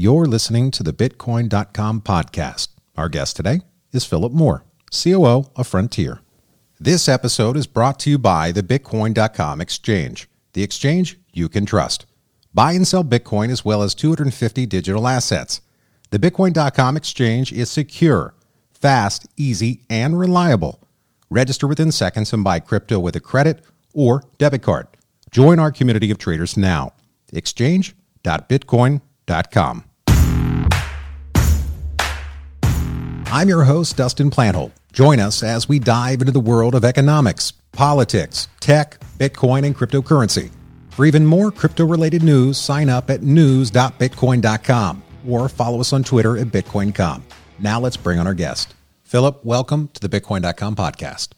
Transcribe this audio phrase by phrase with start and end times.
[0.00, 2.68] You're listening to the Bitcoin.com podcast.
[2.96, 6.20] Our guest today is Philip Moore, COO of Frontier.
[6.78, 12.06] This episode is brought to you by the Bitcoin.com exchange, the exchange you can trust.
[12.54, 15.62] Buy and sell Bitcoin as well as 250 digital assets.
[16.10, 18.36] The Bitcoin.com exchange is secure,
[18.70, 20.80] fast, easy, and reliable.
[21.28, 24.86] Register within seconds and buy crypto with a credit or debit card.
[25.32, 26.92] Join our community of traders now.
[27.32, 29.84] Exchange.bitcoin.com.
[33.30, 34.72] I'm your host, Dustin Plantholt.
[34.90, 40.50] Join us as we dive into the world of economics, politics, tech, Bitcoin, and cryptocurrency.
[40.88, 46.38] For even more crypto related news, sign up at news.bitcoin.com or follow us on Twitter
[46.38, 47.20] at BitcoinCom.
[47.58, 48.74] Now let's bring on our guest.
[49.04, 51.32] Philip, welcome to the Bitcoin.com podcast.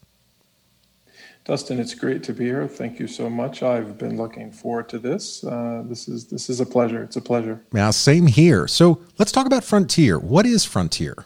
[1.45, 2.69] Dustin, it's great to be here.
[2.69, 3.65] Thank you so much.
[3.65, 5.43] I've been looking forward to this.
[5.43, 7.02] Uh, this is this is a pleasure.
[7.02, 7.61] It's a pleasure.
[7.75, 8.69] Yeah, same here.
[8.69, 10.21] So let's talk about Frontier.
[10.21, 11.25] What is Frontier?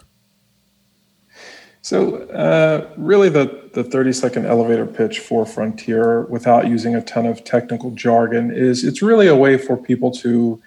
[1.85, 7.27] So, uh, really, the, the 30 second elevator pitch for Frontier, without using a ton
[7.27, 10.59] of technical jargon, is it's really a way for people to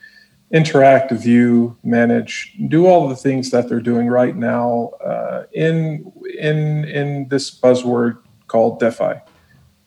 [0.53, 6.85] interact, view, manage, do all the things that they're doing right now uh, in, in,
[6.85, 9.21] in this buzzword called DeFi.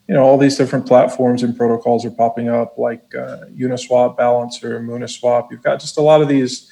[0.10, 4.82] You know, all these different platforms and protocols are popping up, like uh, Uniswap, Balancer,
[4.82, 5.50] Mooniswap.
[5.50, 6.70] You've got just a lot of these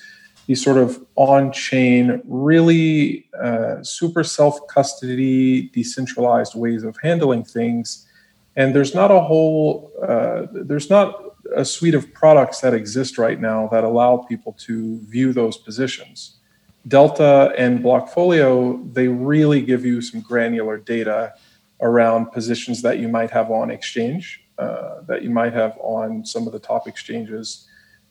[0.49, 8.07] these sort of on-chain, really uh, super self-custody, decentralized ways of handling things.
[8.55, 13.39] And there's not a whole, uh, there's not a suite of products that exist right
[13.39, 16.39] now that allow people to view those positions.
[16.87, 21.35] Delta and Blockfolio, they really give you some granular data
[21.79, 26.47] around positions that you might have on exchange, uh, that you might have on some
[26.47, 27.67] of the top exchanges.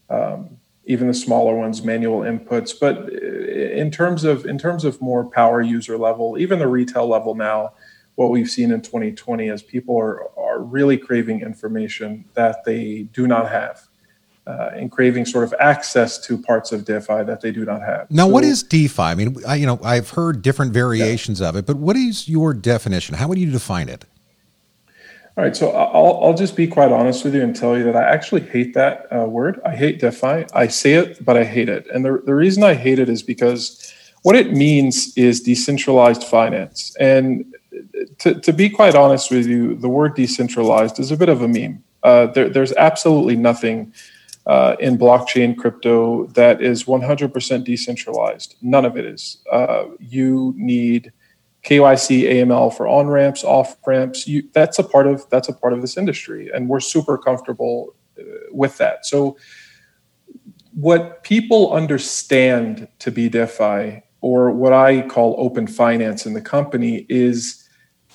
[0.09, 0.57] Um,
[0.89, 5.63] even the smaller ones manual inputs but in terms of in terms of more power
[5.63, 7.73] user level even the retail level now
[8.17, 13.27] what we've seen in 2020 is people are are really craving information that they do
[13.27, 13.89] not have
[14.49, 18.11] uh, and craving sort of access to parts of DeFi that they do not have.
[18.11, 19.03] Now, so, what is DeFi?
[19.03, 21.51] I mean, I, you know, I've heard different variations yeah.
[21.51, 23.15] of it, but what is your definition?
[23.15, 24.07] How would you define it?
[25.39, 27.95] All right, so I'll, I'll just be quite honest with you and tell you that
[27.95, 29.61] I actually hate that uh, word.
[29.65, 30.47] I hate DeFi.
[30.53, 31.87] I say it, but I hate it.
[31.95, 36.97] And the, the reason I hate it is because what it means is decentralized finance.
[36.99, 37.55] And
[38.19, 41.47] to, to be quite honest with you, the word decentralized is a bit of a
[41.47, 41.85] meme.
[42.03, 43.93] Uh, there, there's absolutely nothing
[44.45, 48.57] uh, in blockchain crypto that is 100% decentralized.
[48.61, 49.37] None of it is.
[49.53, 51.13] Uh, you need
[51.69, 54.27] KYC, AML for on ramps, off ramps.
[54.55, 58.23] That's a part of that's a part of this industry, and we're super comfortable uh,
[58.53, 59.05] with that.
[59.05, 59.37] So,
[60.73, 67.05] what people understand to be DeFi, or what I call open finance in the company,
[67.11, 67.69] is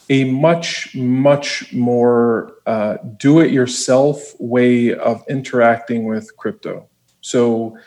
[0.10, 6.90] a much much more uh, do-it-yourself way of interacting with crypto.
[7.22, 7.78] So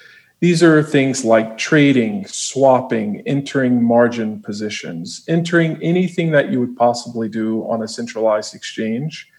[0.41, 7.29] these are things like trading, swapping, entering margin positions, entering anything that you would possibly
[7.29, 9.31] do on a centralized exchange,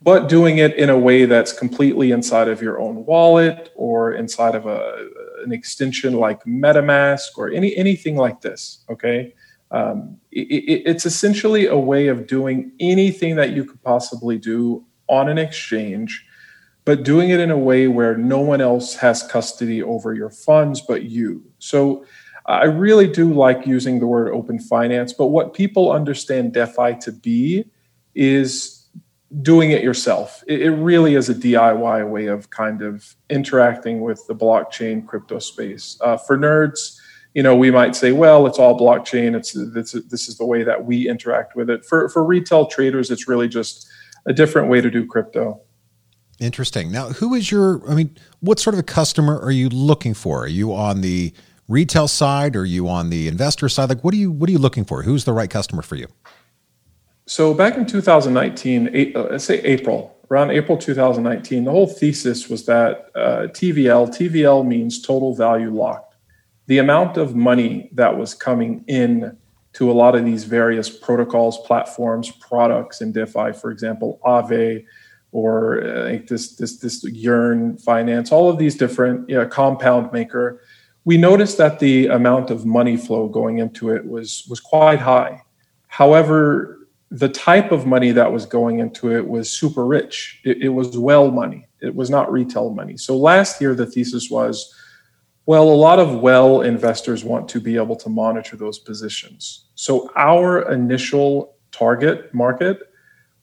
[0.00, 4.54] but doing it in a way that's completely inside of your own wallet or inside
[4.54, 5.08] of a,
[5.44, 8.84] an extension like MetaMask or any anything like this.
[8.88, 9.34] Okay.
[9.72, 15.28] Um, it, it's essentially a way of doing anything that you could possibly do on
[15.28, 16.26] an exchange
[16.84, 20.80] but doing it in a way where no one else has custody over your funds
[20.80, 21.44] but you.
[21.58, 22.04] So
[22.46, 27.12] I really do like using the word open finance, but what people understand DeFi to
[27.12, 27.64] be
[28.14, 28.88] is
[29.40, 30.42] doing it yourself.
[30.46, 35.96] It, really is a DIY way of kind of interacting with the blockchain crypto space.
[36.02, 36.98] Uh, for nerds,
[37.32, 39.34] you know, we might say, well, it's all blockchain.
[39.34, 41.84] It's this, this is the way that we interact with it.
[41.84, 43.88] For for retail traders, it's really just
[44.26, 45.60] a different way to do crypto.
[46.42, 46.90] Interesting.
[46.90, 50.42] Now, who is your, I mean, what sort of a customer are you looking for?
[50.42, 51.32] Are you on the
[51.68, 52.56] retail side?
[52.56, 53.88] Are you on the investor side?
[53.88, 55.04] Like, what are you, what are you looking for?
[55.04, 56.08] Who's the right customer for you?
[57.26, 62.48] So back in 2019, eight, uh, let's say April, around April 2019, the whole thesis
[62.48, 66.16] was that uh, TVL, TVL means total value locked.
[66.66, 69.38] The amount of money that was coming in
[69.74, 74.84] to a lot of these various protocols, platforms, products in DeFi, for example, Aave,
[75.32, 80.60] or uh, this this this Yearn Finance, all of these different you know, compound maker,
[81.04, 85.42] we noticed that the amount of money flow going into it was was quite high.
[85.88, 86.78] However,
[87.10, 90.40] the type of money that was going into it was super rich.
[90.44, 91.66] It, it was whale money.
[91.80, 92.96] It was not retail money.
[92.96, 94.74] So last year the thesis was
[95.44, 99.66] Well, a lot of whale investors want to be able to monitor those positions.
[99.74, 102.91] So our initial target market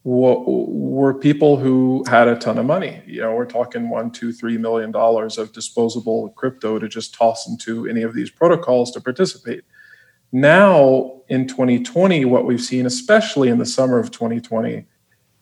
[0.03, 3.01] were people who had a ton of money.
[3.05, 7.47] You know, we're talking one, two, three million dollars of disposable crypto to just toss
[7.47, 9.63] into any of these protocols to participate.
[10.31, 14.85] Now, in 2020, what we've seen, especially in the summer of 2020,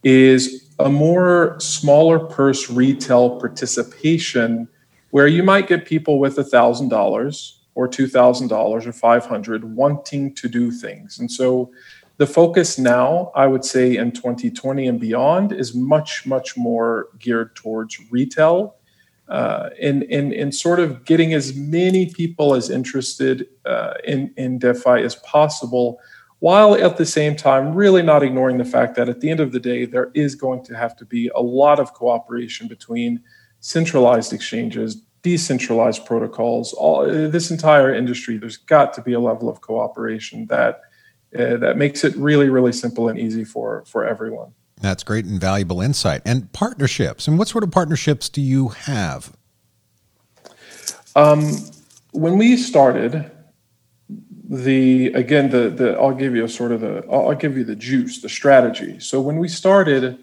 [0.04, 4.68] is a more smaller purse retail participation
[5.12, 9.26] where you might get people with a thousand dollars or two thousand dollars or five
[9.26, 11.20] hundred wanting to do things.
[11.20, 11.72] And so
[12.18, 17.56] the focus now, I would say, in 2020 and beyond, is much, much more geared
[17.56, 18.76] towards retail
[19.30, 24.58] uh, and, and, and sort of getting as many people as interested uh, in, in
[24.58, 26.00] DeFi as possible,
[26.40, 29.52] while at the same time really not ignoring the fact that at the end of
[29.52, 33.22] the day, there is going to have to be a lot of cooperation between
[33.60, 38.38] centralized exchanges, decentralized protocols, all this entire industry.
[38.38, 40.82] There's got to be a level of cooperation that
[41.38, 44.54] uh, that makes it really, really simple and easy for for everyone.
[44.80, 46.22] That's great and valuable insight.
[46.26, 47.28] And partnerships.
[47.28, 49.36] And what sort of partnerships do you have?
[51.16, 51.52] Um,
[52.12, 53.32] when we started,
[54.50, 57.76] the again the the I'll give you a sort of the I'll give you the
[57.76, 59.00] juice, the strategy.
[59.00, 60.20] So when we started,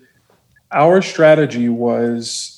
[0.70, 2.53] our strategy was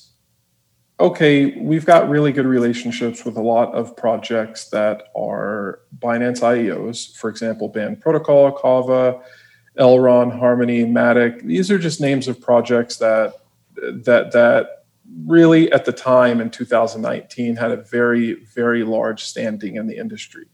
[0.99, 7.15] okay, we've got really good relationships with a lot of projects that are Binance IEOs,
[7.15, 9.21] for example, Band Protocol, Kava,
[9.77, 11.43] Elrond, Harmony, Matic.
[11.43, 13.33] These are just names of projects that
[13.75, 14.85] that that
[15.25, 20.45] really at the time in 2019 had a very very large standing in the industry.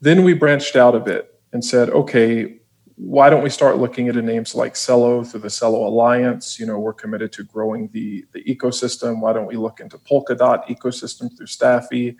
[0.00, 2.57] Then we branched out a bit and said, okay,
[2.98, 6.58] why don't we start looking at names like Celo through the Celo Alliance?
[6.58, 9.20] You know, we're committed to growing the, the ecosystem.
[9.20, 12.16] Why don't we look into Polkadot ecosystem through StaFi?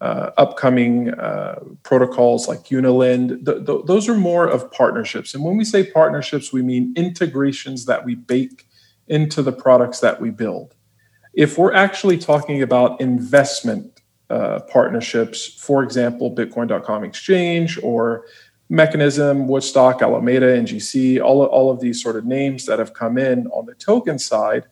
[0.00, 3.44] Uh, upcoming uh, protocols like Unilend.
[3.44, 5.34] Th- th- those are more of partnerships.
[5.34, 8.68] And when we say partnerships, we mean integrations that we bake
[9.08, 10.76] into the products that we build.
[11.34, 14.00] If we're actually talking about investment
[14.30, 18.26] uh, partnerships, for example, Bitcoin.com exchange or
[18.68, 23.46] Mechanism, Woodstock, Alameda, NGC, all, all of these sort of names that have come in
[23.48, 24.64] on the token side,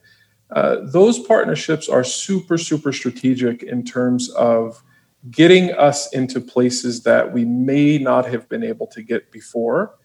[0.51, 4.81] uh, those partnerships are super, super strategic in terms of
[5.31, 9.95] getting us into places that we may not have been able to get before.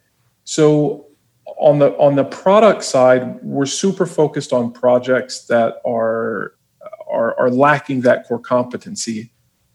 [0.45, 1.07] So
[1.59, 6.55] on the on the product side, we're super focused on projects that are
[7.11, 9.33] are, are lacking that core competency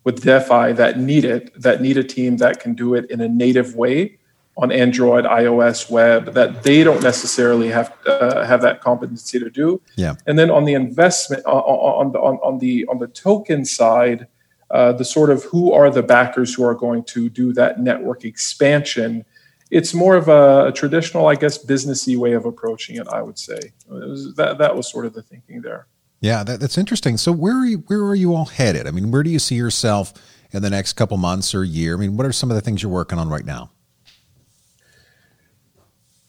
[0.08, 3.28] with DeFi that need it, that need a team that can do it in a
[3.28, 4.18] native way
[4.56, 9.82] on Android, iOS, web, that they don't necessarily have uh, have that competency to do.
[9.98, 10.16] Yeah.
[10.26, 11.62] And then on the investment, on,
[12.02, 14.28] on the on, on the on the token side,
[14.72, 18.24] uh, the sort of who are the backers who are going to do that network
[18.24, 19.26] expansion.
[19.70, 23.08] It's more of a, a traditional, I guess, businessy way of approaching it.
[23.10, 25.88] I would say was, that that was sort of the thinking there.
[26.20, 27.18] Yeah, that, that's interesting.
[27.18, 28.88] So where are you, where are you all headed?
[28.88, 30.14] I mean, where do you see yourself
[30.52, 31.96] in the next couple months or year?
[31.96, 33.72] I mean, what are some of the things you're working on right now?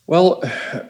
[0.05, 0.41] Well,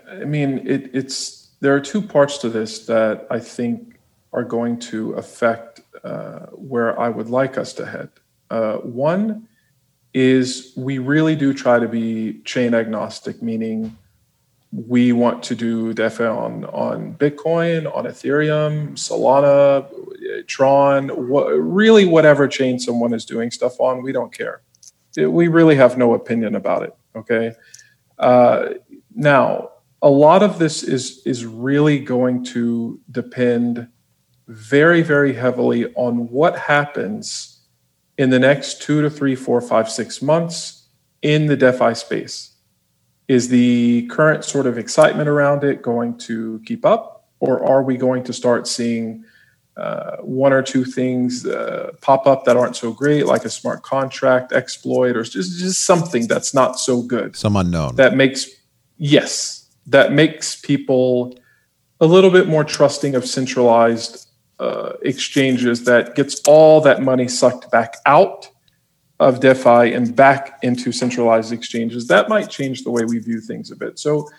[0.09, 3.99] I mean, it, it's there are two parts to this that I think
[4.31, 8.09] are going to affect uh, where I would like us to head.
[8.49, 9.47] Uh, one
[10.13, 13.97] is we really do try to be chain agnostic, meaning
[14.71, 19.88] we want to do DeFi on on Bitcoin, on Ethereum, Solana,
[20.47, 24.61] Tron, wh- really whatever chain someone is doing stuff on, we don't care.
[25.18, 26.95] It, we really have no opinion about it.
[27.16, 27.54] Okay.
[28.19, 28.73] Uh,
[29.16, 29.71] now,
[30.02, 33.88] a lot of this is is really going to depend
[34.47, 37.61] very, very heavily on what happens
[38.18, 40.88] in the next two to three, four, five, six months
[41.21, 42.48] in the DeFi space
[43.30, 47.95] is the current sort of excitement around it going to keep up, or are we
[47.95, 49.24] going to start seeing
[49.78, 53.83] uh, one or two things uh, pop up that aren't so great, like a smart
[53.83, 57.95] contract exploit, or just just something that's not so good, some unknown.
[57.95, 58.48] That makes
[58.98, 61.38] yes, that makes people
[62.02, 64.28] a little bit more trusting of centralized
[64.59, 68.50] uh, exchanges that gets all that money sucked back out
[69.19, 73.71] of DeFi and back into centralized exchanges, that might change the way we view things
[73.71, 73.99] a bit.
[73.99, 74.30] So,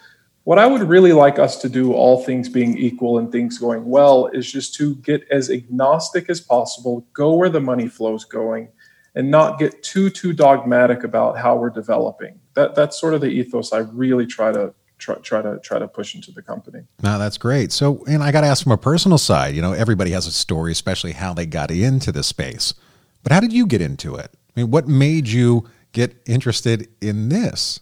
[0.44, 3.84] what I would really like us to do, all things being equal and things going
[3.84, 8.68] well, is just to get as agnostic as possible, go where the money flows going,
[9.14, 12.40] and not get too too dogmatic about how we're developing.
[12.54, 15.88] That that's sort of the ethos I really try to try, try to try to
[15.88, 16.84] push into the company.
[17.02, 17.70] Now that's great.
[17.70, 19.54] So, and I got to ask from a personal side.
[19.54, 22.74] You know, everybody has a story, especially how they got into the space.
[23.22, 24.34] But how did you get into it?
[24.56, 27.80] I mean, what made you get interested in this?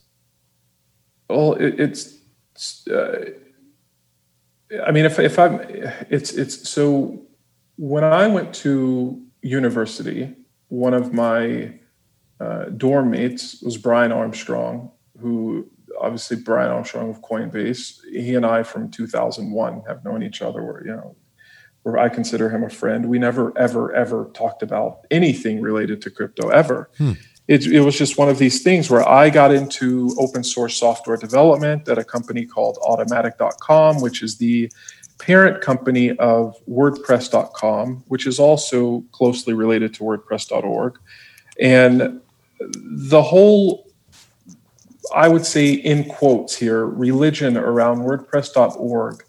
[1.28, 2.14] Well, it, it's.
[2.88, 3.30] Uh,
[4.86, 5.60] I mean, if if I'm,
[6.10, 7.22] it's it's so.
[7.76, 10.34] When I went to university,
[10.68, 11.72] one of my
[12.40, 15.70] uh, dorm mates was Brian Armstrong, who
[16.00, 18.00] obviously Brian Armstrong of Coinbase.
[18.10, 20.62] He and I from 2001 have known each other.
[20.64, 21.16] Where you know,
[21.88, 23.06] where I consider him a friend.
[23.06, 26.90] We never ever ever talked about anything related to crypto ever.
[26.98, 27.12] Hmm.
[27.46, 31.16] It, it was just one of these things where I got into open source software
[31.16, 34.70] development at a company called Automattic.com, which is the
[35.18, 40.98] parent company of WordPress.com, which is also closely related to WordPress.org.
[41.58, 42.20] And
[42.60, 43.88] the whole
[45.14, 49.24] I would say in quotes here, religion around WordPress.org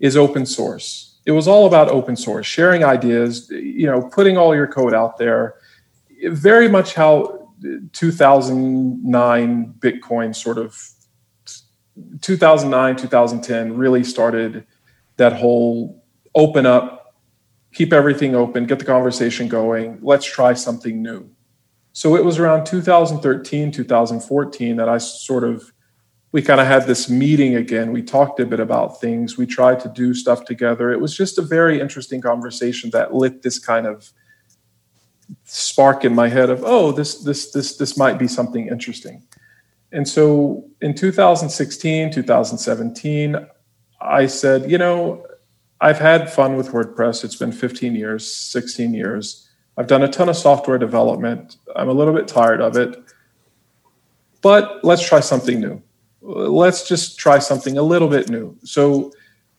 [0.00, 1.09] is open source.
[1.26, 5.18] It was all about open source, sharing ideas, you know, putting all your code out
[5.18, 5.56] there.
[6.24, 7.48] Very much how
[7.92, 10.78] 2009 Bitcoin sort of
[12.20, 14.66] 2009 2010 really started
[15.16, 16.02] that whole
[16.34, 17.16] open up,
[17.72, 19.98] keep everything open, get the conversation going.
[20.00, 21.28] Let's try something new.
[21.92, 25.72] So it was around 2013, 2014 that I sort of,
[26.32, 27.92] we kind of had this meeting again.
[27.92, 29.36] We talked a bit about things.
[29.36, 30.92] We tried to do stuff together.
[30.92, 34.10] It was just a very interesting conversation that lit this kind of
[35.44, 39.22] spark in my head of, oh, this, this, this, this might be something interesting.
[39.92, 43.46] And so in 2016, 2017,
[44.00, 45.26] I said, you know,
[45.80, 47.24] I've had fun with WordPress.
[47.24, 49.48] It's been 15 years, 16 years.
[49.76, 51.56] I've done a ton of software development.
[51.74, 53.02] I'm a little bit tired of it.
[54.42, 55.82] But let's try something new.
[56.22, 58.56] Let's just try something a little bit new.
[58.64, 59.12] So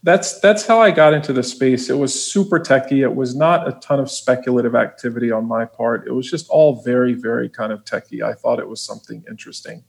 [0.04, 1.90] that's that's how I got into the space.
[1.90, 3.02] It was super techy.
[3.02, 6.08] It was not a ton of speculative activity on my part.
[6.08, 8.24] It was just all very, very kind of techy.
[8.24, 9.84] I thought it was something interesting.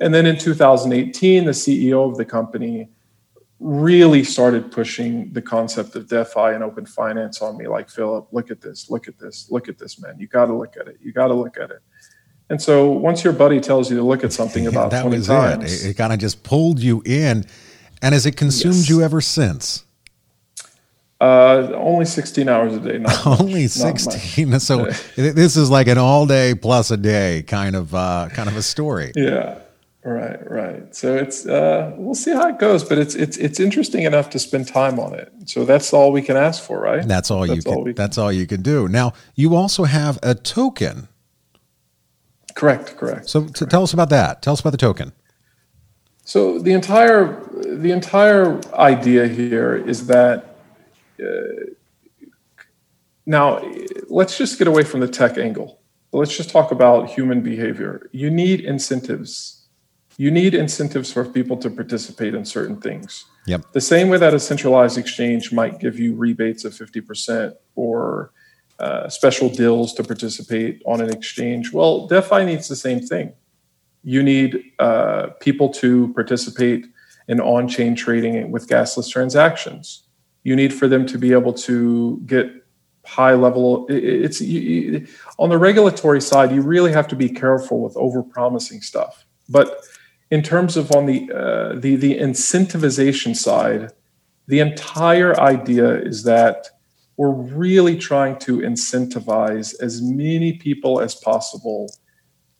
[0.00, 2.88] And then in 2018, the CEO of the company
[3.60, 7.68] really started pushing the concept of DeFi and open finance on me.
[7.68, 10.18] Like, Philip, look at this, look at this, look at this, man.
[10.18, 10.98] You got to look at it.
[11.00, 11.80] You got to look at it.
[12.52, 15.26] And so once your buddy tells you to look at something about that 20 was
[15.26, 15.90] times, it.
[15.90, 17.46] It kind of just pulled you in.
[18.02, 18.88] And has it consumed yes.
[18.90, 19.86] you ever since?
[21.18, 23.02] Uh, only 16 hours a day.
[23.26, 24.52] only 16.
[24.60, 24.84] So
[25.16, 28.62] this is like an all day plus a day kind of uh, kind of a
[28.62, 29.12] story.
[29.16, 29.58] Yeah.
[30.04, 30.94] Right, right.
[30.94, 34.38] So it's uh, we'll see how it goes, but it's it's it's interesting enough to
[34.38, 35.32] spend time on it.
[35.46, 37.06] So that's all we can ask for, right?
[37.06, 37.72] That's all that's you can.
[37.72, 37.94] All can.
[37.94, 38.88] That's all you can do.
[38.88, 41.06] Now you also have a token.
[42.54, 43.28] Correct, correct.
[43.28, 43.70] So correct.
[43.70, 44.42] tell us about that.
[44.42, 45.12] Tell us about the token.
[46.24, 50.56] So the entire the entire idea here is that.
[51.22, 51.72] Uh,
[53.24, 53.62] now,
[54.08, 55.78] let's just get away from the tech angle.
[56.12, 58.10] Let's just talk about human behavior.
[58.12, 59.62] You need incentives
[60.16, 63.24] you need incentives for people to participate in certain things.
[63.46, 63.72] Yep.
[63.72, 68.32] The same way that a centralized exchange might give you rebates of 50% or
[68.82, 71.72] uh, special deals to participate on an exchange.
[71.72, 73.32] Well, DeFi needs the same thing.
[74.02, 76.86] You need uh, people to participate
[77.28, 80.02] in on chain trading with gasless transactions.
[80.42, 82.46] You need for them to be able to get
[83.04, 85.04] high level it's you,
[85.36, 89.82] on the regulatory side you really have to be careful with over promising stuff but
[90.32, 93.92] in terms of on the uh, the the incentivization side,
[94.46, 96.68] the entire idea is that
[97.22, 101.88] we're really trying to incentivize as many people as possible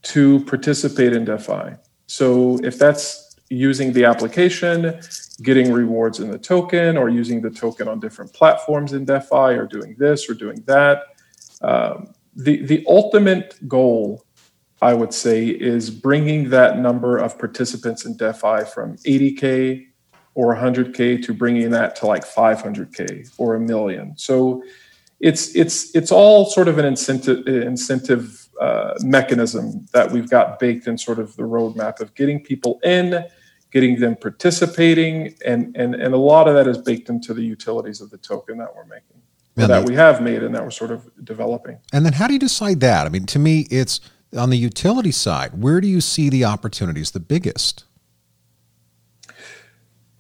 [0.03, 1.75] to participate in DeFi.
[2.07, 5.01] So if that's using the application,
[5.43, 9.67] getting rewards in the token, or using the token on different platforms in DeFi, or
[9.67, 11.07] doing this or doing that,
[11.63, 14.25] um, the the ultimate goal
[14.81, 19.87] I would say, is bringing that number of participants in DeFi from 80K
[20.35, 24.15] or 100K to bringing that to like 500K or a million.
[24.17, 24.63] So
[25.21, 30.87] it's, it's, it's all sort of an incentive, incentive uh, mechanism that we've got baked
[30.87, 33.25] in sort of the roadmap of getting people in,
[33.71, 38.01] getting them participating, and, and, and a lot of that is baked into the utilities
[38.01, 39.21] of the token that we're making.
[39.55, 41.79] that we have made and that we're sort of developing.
[41.93, 43.07] And then how do you decide that?
[43.07, 44.01] I mean, to me, it's
[44.37, 47.85] on the utility side, where do you see the opportunities the biggest?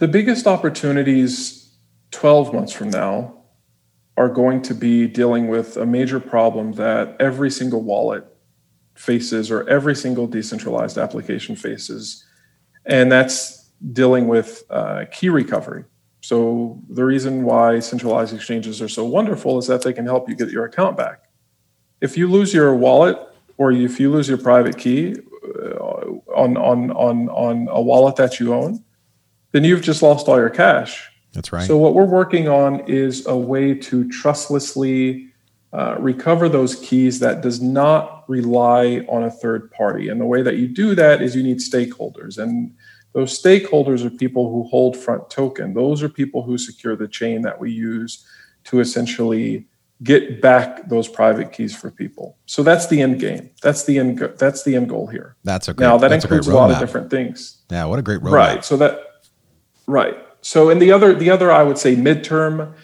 [0.02, 1.76] The biggest opportunities
[2.10, 3.44] 12 months from now
[4.16, 8.24] are going to be dealing with a major problem that every single wallet
[8.96, 12.26] faces or every single decentralized application faces,
[12.84, 15.84] and that's dealing with uh, key recovery.
[16.20, 20.34] So, the reason why centralized exchanges are so wonderful is that they can help you
[20.34, 21.28] get your account back
[22.00, 23.20] if you lose your wallet
[23.56, 25.76] or if you lose your private key uh,
[26.34, 28.84] on on on on a wallet that you own,
[29.52, 31.10] then you've just lost all your cash.
[31.32, 31.66] That's right.
[31.66, 35.28] So what we're working on is a way to trustlessly
[35.72, 40.08] uh, recover those keys that does not rely on a third party.
[40.08, 42.36] And the way that you do that is you need stakeholders.
[42.36, 42.74] And
[43.12, 45.72] those stakeholders are people who hold front token.
[45.74, 48.26] Those are people who secure the chain that we use
[48.64, 49.66] to essentially
[50.02, 52.36] get back those private keys for people.
[52.46, 53.50] So that's the end game.
[53.62, 54.18] That's the end.
[54.18, 55.36] Go- that's the end goal here.
[55.44, 57.62] That's a great, now that includes a, a, lot of different things.
[57.70, 58.32] Yeah, what a great roadmap.
[58.32, 58.64] Right.
[58.64, 59.00] So that
[59.86, 60.16] right.
[60.40, 62.74] So in the other the other I would say midterm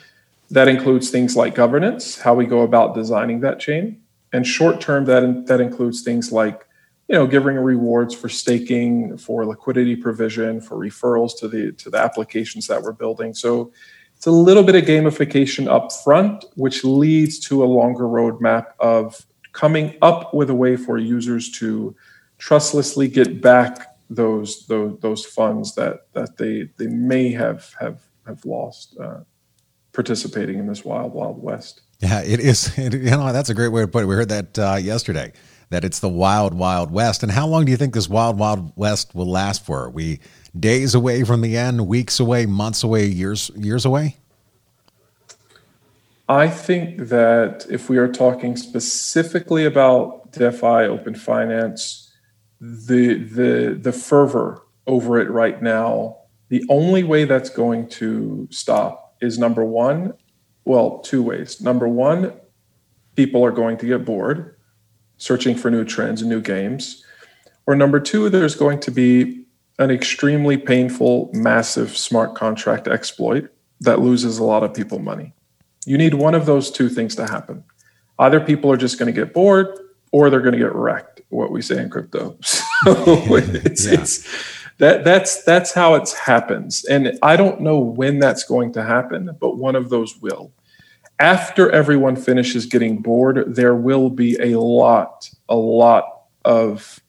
[0.50, 4.00] that includes things like governance, how we go about designing that chain,
[4.33, 6.67] and short term that that includes things like
[7.09, 11.99] you know giving rewards for staking, for liquidity provision, for referrals to the to the
[11.99, 13.35] applications that we're building.
[13.35, 13.73] So
[14.17, 19.25] it's a little bit of gamification up front, which leads to a longer roadmap of
[19.52, 21.95] coming up with a way for users to
[22.38, 28.45] trustlessly get back those those those funds that that they they may have have have
[28.45, 29.21] lost uh,
[29.93, 31.83] participating in this wild wild west.
[32.00, 32.77] Yeah, it is.
[32.79, 34.07] It, you know, that's a great way to put it.
[34.07, 35.33] We heard that uh, yesterday.
[35.71, 37.23] That it's the wild, wild west.
[37.23, 39.85] And how long do you think this wild, wild west will last for?
[39.85, 40.19] Are we
[40.59, 44.17] days away from the end, weeks away, months away, years, years away?
[46.27, 52.08] I think that if we are talking specifically about DeFi, open finance,
[52.61, 56.17] the the the fervor over it right now,
[56.49, 60.15] the only way that's going to stop is number one,
[60.65, 61.61] well, two ways.
[61.61, 62.33] Number one,
[63.17, 64.57] people are going to get bored,
[65.19, 67.05] searching for new trends and new games.
[67.67, 69.45] Or number two, there's going to be
[69.79, 73.50] an extremely painful, massive smart contract exploit
[73.81, 75.35] that loses a lot of people money.
[75.85, 77.62] You need one of those two things to happen.
[78.19, 79.69] Either people are just going to get bored
[80.12, 82.38] or they're going to get wrecked, what we say in crypto.
[82.85, 82.95] So
[83.37, 83.95] it's, Yeah.
[84.00, 84.29] it's
[84.79, 86.85] that that's that's how it happens.
[86.85, 90.53] And I don't know when that's going to happen, but one of those will.
[91.18, 96.05] After everyone finishes getting bored, there will be a lot, a lot
[96.44, 97.01] of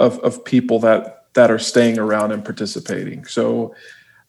[0.00, 3.26] of, of people that that are staying around and participating.
[3.26, 3.74] So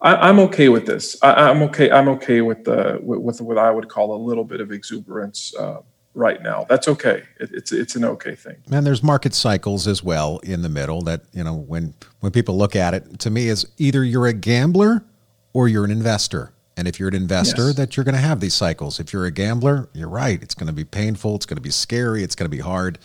[0.02, 1.16] I, I'm okay with this.
[1.22, 1.90] I, I'm okay.
[1.90, 5.54] I'm okay with the with, with what I would call a little bit of exuberance
[5.58, 5.80] uh,
[6.14, 6.66] right now.
[6.68, 7.24] That's okay.
[7.38, 8.56] It, it's it's an okay thing.
[8.70, 12.56] And there's market cycles as well in the middle that, you know, when when people
[12.56, 15.04] look at it, to me is either you're a gambler
[15.52, 16.52] or you're an investor.
[16.76, 17.76] And if you're an investor, Yes.
[17.76, 19.00] that you're going to have these cycles.
[19.00, 20.42] If you're a gambler, you're right.
[20.42, 22.98] It's going to be painful, it's going to be scary, it's going to be hard.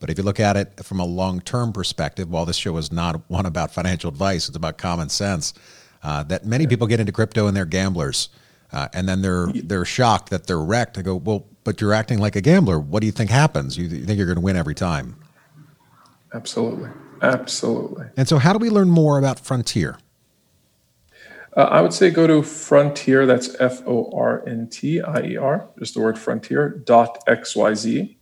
[0.00, 3.22] But if you look at it from a long-term perspective, while this show is not
[3.30, 5.54] one about financial advice, it's about common sense.
[6.02, 8.28] Uh, that many people get into crypto and they're gamblers,
[8.72, 10.98] uh, and then they're they're shocked that they're wrecked.
[10.98, 12.78] I go, well, but you're acting like a gambler.
[12.78, 13.76] What do you think happens?
[13.76, 15.16] You, you think you're going to win every time?
[16.34, 18.06] Absolutely, absolutely.
[18.16, 19.98] And so, how do we learn more about Frontier?
[21.54, 23.26] Uh, I would say go to Frontier.
[23.26, 25.68] That's F O R N T I E R.
[25.78, 28.18] Just the word Frontier dot X Y Z.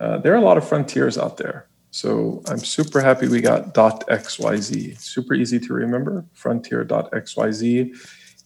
[0.00, 1.68] Uh, there are a lot of frontiers out there.
[1.90, 5.00] So I'm super happy we got dot .xyz.
[5.00, 7.96] Super easy to remember, frontier.xyz.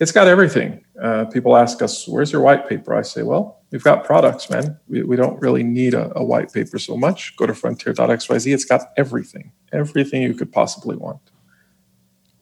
[0.00, 0.84] It's got everything.
[1.00, 2.94] Uh, people ask us, where's your white paper?
[2.94, 4.78] I say, well, we've got products, man.
[4.88, 7.36] We, we don't really need a, a white paper so much.
[7.36, 8.52] Go to frontier.xyz.
[8.52, 11.20] It's got everything, everything you could possibly want.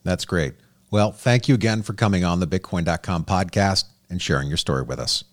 [0.04, 0.54] That's great.
[0.90, 4.98] Well, thank you again for coming on the Bitcoin.com podcast and sharing your story with
[4.98, 5.24] us.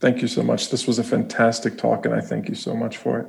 [0.00, 0.70] Thank you so much.
[0.70, 3.26] This was a fantastic talk, and I thank you so much for it.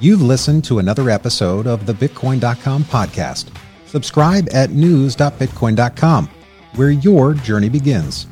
[0.00, 3.50] You've listened to another episode of the Bitcoin.com podcast.
[3.86, 6.30] Subscribe at news.bitcoin.com,
[6.74, 8.26] where your journey begins.